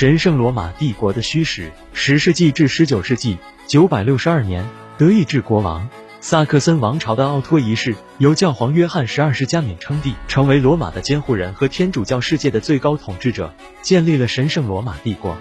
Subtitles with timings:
[0.00, 1.70] 神圣罗马帝国的虚实。
[1.92, 4.64] 十世纪至十九世纪，九百六十二年，
[4.96, 5.86] 德意志国王
[6.22, 15.36] 萨克森王朝的奥托一世由教皇约翰十二世加冕称帝，成为罗马的监护人和天主教世界的最高统治者，建立了神圣罗马帝国。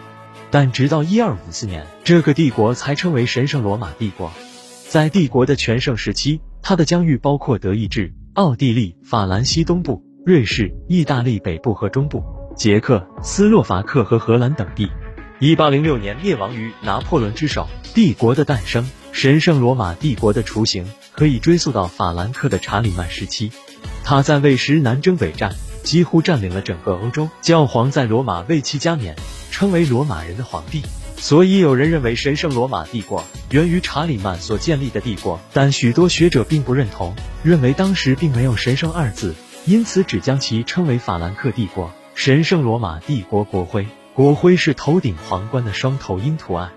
[0.51, 4.29] 但直到一二五四年，这个帝国才称为神圣罗马帝国。
[4.89, 12.21] 在帝国的全盛时期，它的疆域包括德意志、奥地利、法兰西东部、瑞士、意大利北部和中部、
[12.59, 14.91] 捷克斯洛伐克和荷兰等地。
[15.39, 17.65] 一八零六年灭亡于拿破仑之手。
[17.93, 23.49] 帝国的诞生，神圣罗马帝国的雏形可以追溯到法兰克的查理曼时期。
[24.03, 27.29] 他在位时南征北战，几乎占领了整个欧洲。
[27.39, 29.15] 教皇在罗马为其加冕，
[29.51, 30.81] 称为罗马人的皇帝。
[31.15, 39.33] 所以有人认为神圣罗马帝国源于查理曼所建立的帝国，但许多学者并不认同，认为当时并没有神圣二字，
[39.65, 41.89] 因此只将其称为法兰克帝国。
[42.19, 46.73] 神圣罗马帝国国徽，国徽是头顶皇冠的双头鹰图案。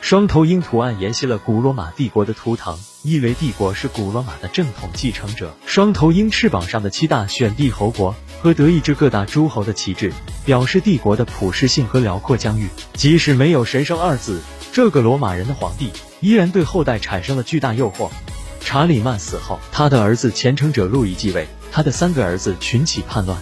[0.00, 5.54] 双头鹰图案沿袭了古罗马帝国的图腾，意为帝国是古罗马的正统继承者。
[5.66, 10.14] 双头鹰翅膀上的七大选帝侯国和德意志各大诸侯的旗帜，
[10.46, 12.66] 表示帝国的普世性和辽阔疆域。
[12.94, 14.40] 即使没有神圣二字，
[14.72, 15.90] 这个罗马人的皇帝
[16.20, 18.08] 依然对后代产生了巨大诱惑。
[18.60, 23.38] 查理曼死后，他的儿子虔诚者路易继位，他的三个儿子群起叛乱。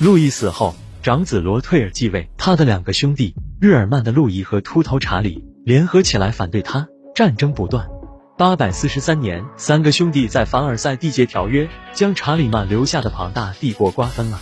[0.00, 0.74] 路易死后，
[1.04, 5.44] 长子罗退尔继位，他的两个兄弟日耳曼的路易和秃头查理。
[5.62, 7.86] 联合起来反对他，战争不断。
[8.38, 14.40] 八百四十三年，三个兄弟在凡尔赛缔结条约，将查理曼留下的庞大帝国瓜分了。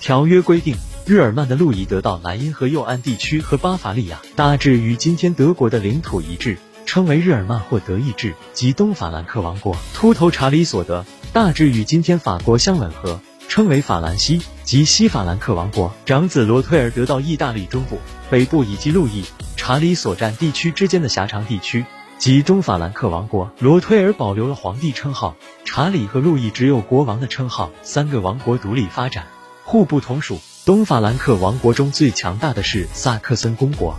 [0.00, 9.76] 条约规定，日耳曼的路易得到莱茵河右岸地区和巴伐利亚，大致与今天德国的领土一致，称为日耳曼或德意志及东法兰克王国。
[9.92, 15.92] 秃头查理所得，大致与今天法国相吻合，称为法兰西及西法兰克王国。
[16.04, 17.98] 长子罗退尔得到意大利中部、
[18.30, 19.24] 北部以及路易。
[19.56, 21.84] 查理所占地区之间的狭长地区
[22.18, 27.70] 及中法兰克王国，罗推尔保留了皇帝称号，查理和路易只有国王的称号。
[27.82, 29.26] 三个王国独立发展，
[29.64, 30.38] 互不同属。
[30.64, 33.98] 东法兰克王国中最强大的是萨克森公国。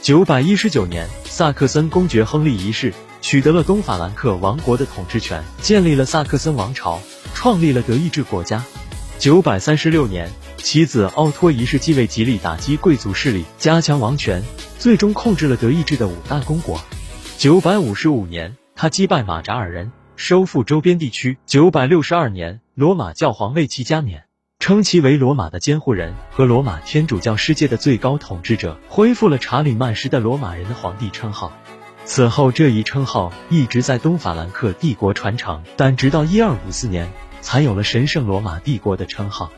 [0.00, 6.98] 九百一十九年，萨克森公爵亨利一世取得了东法兰克王国的统治权，建立了萨克森王朝，
[7.34, 8.64] 创立了德意志国家。
[9.20, 14.42] 九百三十六年，其子奥托一世继位，极力打击贵族势力，加强王权。
[14.78, 16.80] 最终控制了德意志的五大公国。
[17.36, 21.36] 九百五十五年，他击败马扎尔人，收复周边地区。
[21.44, 24.24] 九百六十二年，罗马教皇为其加冕，
[24.58, 31.52] 称其为罗马的监护人和罗马天主教世界的最高统治者，恢复了查理曼时的罗马人的皇帝称号。
[32.06, 37.12] 此后，这一称号一直在东法兰克帝国传承，但直到一二五四年，
[37.50, 39.50] 才有了神圣罗马帝国的称号。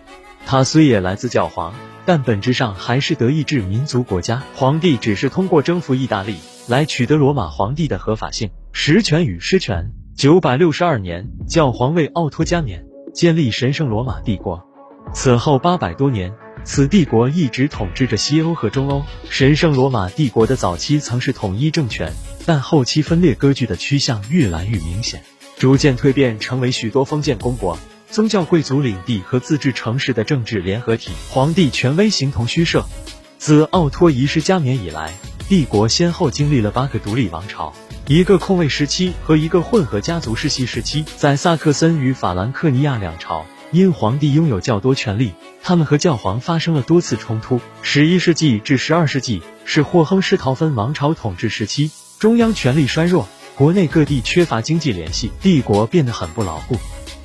[0.47, 1.75] 他虽也来自教皇。
[2.07, 6.37] 但本质上还是德意志民族国家，皇帝只是通过征服意大利
[6.67, 9.93] 来取得罗马皇帝的合法性、实权与失权。
[10.17, 14.67] 九百六十二年，教皇为奥托加冕，建立神圣罗马帝国。
[15.13, 16.33] 此后八百多年，
[16.65, 19.05] 此帝国一直统治着西欧和中欧。
[19.29, 22.13] 神圣罗马帝国的早期曾是统一政权，
[22.47, 25.23] 但后期分裂割据的趋向越来越明显，
[25.63, 27.79] 逐渐蜕变成为许多封建公国。
[28.11, 32.85] 宗教贵族领地和自治城市的政治联合体，皇帝权威形同虚设。
[33.39, 35.15] 自奥托一世加冕以来，
[35.49, 37.73] 帝国先后经历了八个独立王朝、
[38.09, 41.05] 一个空位时期和一个混合家族世袭时期。
[41.17, 47.61] 在萨克森与法兰克尼亚两朝，因皇帝拥有较多权力，他们和教皇发生了多次冲突。
[47.83, 56.79] 十一世纪至十二世纪是霍亨施陶芬王朝统治时期，中央权力衰弱，国内各地缺乏经济联系，帝国变得很不牢固。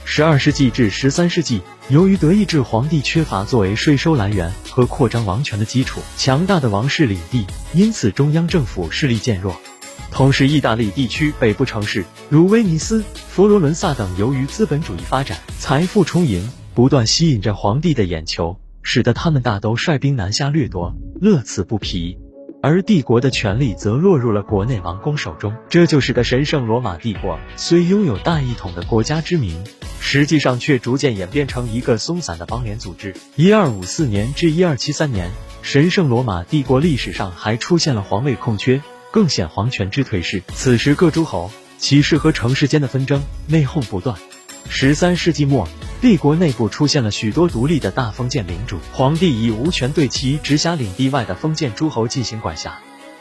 [0.03, 9.55] 十二世纪至十三世纪，由于德意志皇帝缺乏作为税收来源和扩张王权的基础，强大的王室领地，因此中央政府势力渐弱。
[10.11, 22.17] 同时，意大利地区北部城市如威尼斯、佛罗伦萨等，由于资本主义发展，财富充盈，不断吸引着皇帝的眼球，使得他们大都率兵南下掠夺，乐此不疲。
[22.61, 29.63] 而帝国的权力则落入了国内王公手中，这就使得神圣罗马帝国虽拥有大一统的国家之名。
[29.99, 33.13] 实际上却逐渐演变成一个松散的邦联组织。
[33.35, 35.29] 一二五四年至一二七三年，
[35.61, 38.81] 神圣罗马帝国历史上还出现了皇位空缺，
[39.11, 40.41] 更显皇权之颓势。
[40.53, 44.17] 此时各诸侯、骑士和城市间的纷争、内讧不断。
[44.69, 45.67] 十三世纪末，
[45.99, 52.77] 帝国内部出现了许多独立的大封建领主，皇帝已无权对其直辖领地外的封建诸侯进行管辖。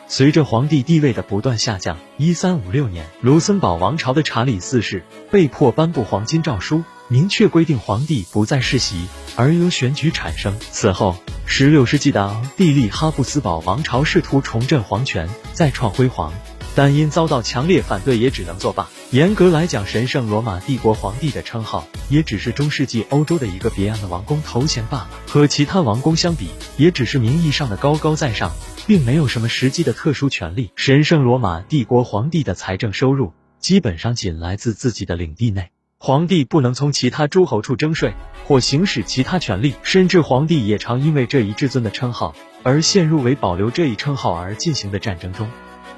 [0.09, 9.07] 随着皇帝地位的不断下降，一三五六年，卢森堡王朝的查理四世被迫颁布黄金诏书，明确规定皇帝不再世袭，
[9.37, 10.55] 而由选举产生。
[10.71, 16.33] 此后，十六世纪的奥地利哈布斯堡王朝试图重振皇权，再创辉煌。
[16.77, 18.89] 但因遭到强烈反对，也只能作罢。
[19.11, 25.11] 严格来讲，神圣罗马帝国皇帝的称号也只是中世纪欧洲的一个别样的王公头衔罢了。
[25.27, 28.53] 和其他王公相比，也只是名义上的高高在上，
[28.87, 30.71] 并没有什么实际的特殊权利。
[30.77, 38.13] 神圣罗马帝国皇帝的财政收入基本上仅来自自己的领地内，皇帝不能从其他诸侯处征税
[38.45, 45.49] 或行使其他权利，甚至皇帝也常因为这一至尊的称号而陷入为保留这一称号而进行的战争中。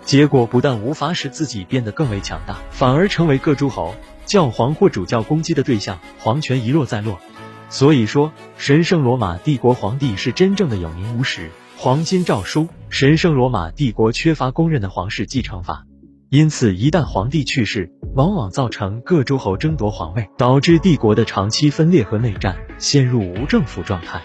[0.09, 3.95] 结果不但无法使自己变得更为强大，反而成为各诸侯、
[4.25, 7.21] 教皇或主教攻击的对象，皇权一落再落。
[7.69, 11.51] 所以说，神圣罗马帝国皇帝是真正的有名无实。
[11.77, 15.85] 黄金诏书，神圣罗马帝国缺乏公认的皇室继承法，
[16.31, 24.23] 因此一旦皇帝去世，往往造成各诸侯争夺皇位，导致帝国的长期分裂和内战，陷入无政府状态。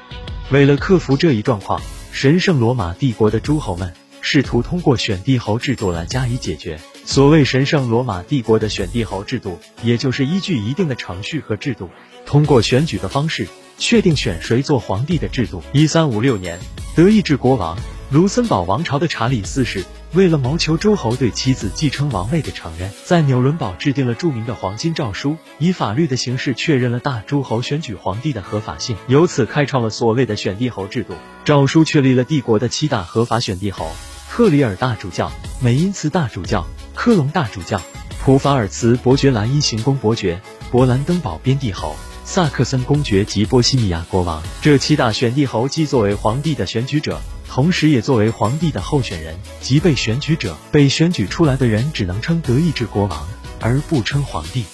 [0.50, 1.82] 为了克服这一状况，
[2.14, 3.94] 神圣罗马帝国的诸侯们。
[4.26, 6.80] 试图通过选帝侯制度来加以解决。
[7.04, 11.90] 所谓神圣罗马帝国的选帝侯制度，也就是依据一定的程序和制度，
[12.26, 13.46] 通过选举的方式
[13.78, 15.62] 确定选谁做皇帝的制度。
[15.74, 16.58] 一三五六年，
[16.96, 17.78] 德意志国王
[18.12, 19.84] 卢森堡王朝的查理四世，
[20.14, 31.14] 为了谋求诸侯对妻子继承王位的承认，在纽伦堡制定了著名的黄金诏书，以法律的形式确认了大诸侯选举皇帝的合法性，由此开创了所谓的选帝侯制度。
[31.44, 33.92] 诏书确立了帝国的七大合法选帝侯。
[34.36, 35.32] 特里尔大主教、
[35.62, 36.66] 美因茨大主教、
[36.96, 37.80] 科隆大主教、
[38.20, 40.42] 普法尔茨伯爵、兰因行宫伯爵、
[40.72, 50.58] 勃兰登堡边帝侯、萨克森公爵及波西米亚国王，这七大选帝侯既作为皇帝的选举者，同时也作为皇帝的候选人及被选举者。
[50.72, 53.28] 被选举出来的人只能称德意志国王，
[53.62, 54.66] 而不称皇帝。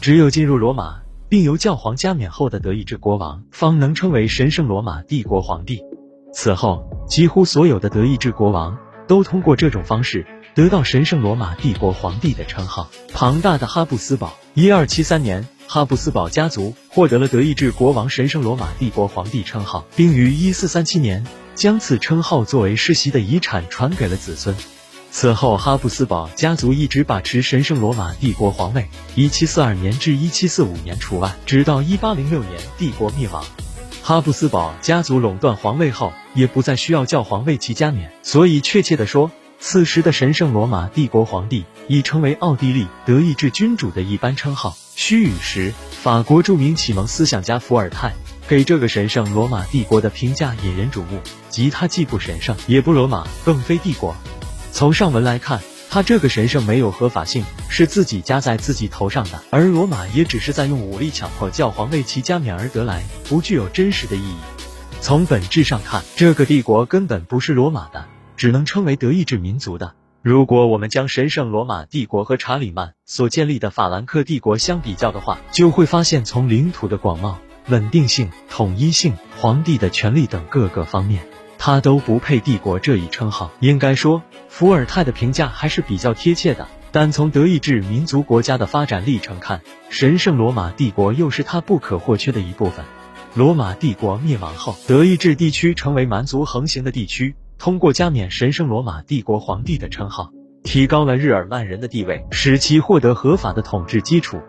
[0.00, 5.84] 只有进入罗马并由教皇加冕后的德意志国王，方能称为神圣罗马帝国皇帝。
[6.32, 8.76] 此后，几乎所有的德意志国王。
[9.06, 12.88] 都通过这种方式得到神圣罗马帝国皇帝的称号。
[13.12, 24.54] 庞大的哈布斯堡，一二七三年，哈布斯堡家族获得了德意志国王神圣罗马帝国皇帝称号，并于一四三七年将此称号作为世袭的遗产传给了子孙。
[25.10, 33.44] 此后，哈布斯堡家族一直把持神圣罗马帝国皇位，一七四二年至一七四五年除外，直到一八零六年帝国灭亡。
[34.06, 44.76] 哈布斯堡家族垄断皇位后，也不再需要教皇为其加冕，所以确切的说，此时的神圣罗马帝国皇帝已成为奥地利德意志君主的一般称号。
[44.94, 45.72] 须臾时，
[46.02, 48.12] 法国著名启蒙思想家伏尔泰
[48.46, 51.18] 给这个神圣罗马帝国的评价引人瞩目，
[51.48, 54.14] 即他既不神圣，也不罗马，更非帝国。
[54.70, 55.62] 从上文来看。
[55.94, 64.34] 他这个神圣没有合法性，是自己加在自己头上的，而罗马也只是在用武力强迫教皇为其加冕而得来，不具有真实的意义。
[65.00, 68.06] 从本质上看，这个帝国根本不是罗马的，
[68.36, 69.94] 只能称为德意志民族的。
[70.20, 77.36] 如果我们将神圣罗马帝国和查理曼所建立的法兰克帝国相比较的话，就会发现从领土的广袤、
[77.68, 81.24] 稳定性、统一性、皇帝的权力等各个方面。
[81.58, 83.50] 他都不配帝国这一称号。
[83.60, 86.66] 应该说，伏尔泰的评价还是比较贴切的。
[86.92, 92.84] 但从德意志民族国家的发展历程看，神圣罗马帝国又是他不可或缺的一部分。
[93.34, 100.30] 罗马帝国灭亡后，德意志地区成为蛮族横行的地区，通过加冕神圣罗马帝国皇帝的称号，
[100.62, 104.40] 提高了日耳曼人的地位，使其获得合法的统治基础。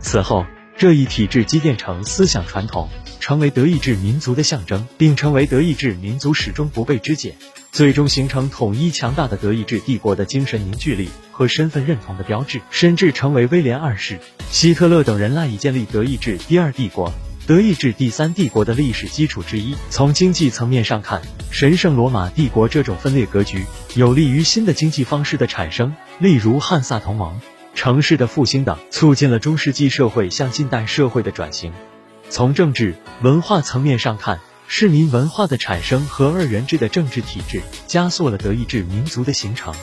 [0.00, 0.44] 此后，
[0.76, 2.88] 这一体制积淀成思想传统。
[3.22, 7.36] 成为德意志民族的象征，并成为德意志民族始终不被肢解，
[7.70, 14.18] 最终形成统一强大的德意志帝国的精神凝聚力和身份认同的标志，甚至成为威廉二世、
[14.50, 17.12] 希特勒等人赖以建立德意志第二帝国、
[17.46, 19.76] 德意志第三帝国的历史基础之一。
[19.88, 23.64] 从经济层面上看，神圣罗马帝国这种分裂格局
[23.94, 27.40] 有利于新的经济方式的产生，例如汉萨同盟、
[27.76, 31.72] 城市的复兴等，促进了中世纪社会向近代社会的转型。
[32.32, 39.74] 从政治文化层面上看，市民文化的产生和二元制的政治体制加速了德意志民族的形成。